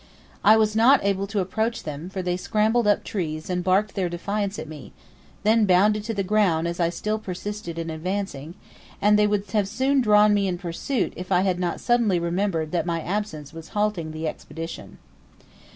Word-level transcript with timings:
I 0.43 0.57
was 0.57 0.75
not 0.75 1.03
able 1.05 1.27
to 1.27 1.41
approach 1.41 1.83
them, 1.83 2.09
for 2.09 2.23
they 2.23 2.35
scrambled 2.35 2.87
up 2.87 3.03
trees 3.03 3.51
and 3.51 3.63
barked 3.63 3.93
their 3.93 4.09
defiance 4.09 4.57
at 4.57 4.67
me, 4.67 4.93
then 5.43 5.67
bounded 5.67 6.03
to 6.05 6.13
the 6.15 6.23
ground 6.23 6.67
as 6.67 6.79
I 6.79 6.89
still 6.89 7.19
persisted 7.19 7.77
in 7.77 7.91
advancing; 7.91 8.55
and 8.99 9.13
they 9.15 9.27
would 9.27 9.51
have 9.51 9.67
soon 9.67 10.01
drawn 10.01 10.33
me 10.33 10.47
in 10.47 10.57
pursuit 10.57 11.13
if 11.15 11.31
I 11.31 11.41
had 11.41 11.59
not 11.59 11.79
suddenly 11.79 12.17
remembered 12.17 12.71
that 12.71 12.87
my 12.87 12.99
absence 12.99 13.53
was 13.53 13.69
halting 13.77 14.11
the 14.11 14.27
Expedition. 14.27 14.97